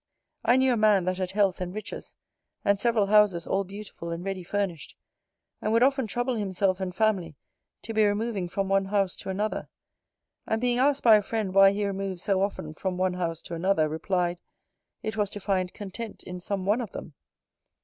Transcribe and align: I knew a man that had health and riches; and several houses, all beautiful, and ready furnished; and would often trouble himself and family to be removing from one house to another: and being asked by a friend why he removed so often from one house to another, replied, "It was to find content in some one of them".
I 0.43 0.57
knew 0.57 0.73
a 0.73 0.77
man 0.77 1.03
that 1.05 1.19
had 1.19 1.29
health 1.29 1.61
and 1.61 1.75
riches; 1.75 2.15
and 2.65 2.79
several 2.79 3.05
houses, 3.05 3.45
all 3.45 3.63
beautiful, 3.63 4.09
and 4.09 4.25
ready 4.25 4.41
furnished; 4.41 4.97
and 5.61 5.71
would 5.71 5.83
often 5.83 6.07
trouble 6.07 6.33
himself 6.33 6.79
and 6.79 6.95
family 6.95 7.35
to 7.83 7.93
be 7.93 8.03
removing 8.07 8.49
from 8.49 8.67
one 8.67 8.85
house 8.85 9.15
to 9.17 9.29
another: 9.29 9.69
and 10.47 10.59
being 10.59 10.79
asked 10.79 11.03
by 11.03 11.17
a 11.17 11.21
friend 11.21 11.53
why 11.53 11.71
he 11.71 11.85
removed 11.85 12.19
so 12.19 12.41
often 12.41 12.73
from 12.73 12.97
one 12.97 13.13
house 13.13 13.41
to 13.43 13.53
another, 13.53 13.87
replied, 13.87 14.41
"It 15.03 15.17
was 15.17 15.29
to 15.29 15.39
find 15.39 15.71
content 15.71 16.23
in 16.23 16.39
some 16.39 16.65
one 16.65 16.81
of 16.81 16.93
them". 16.93 17.13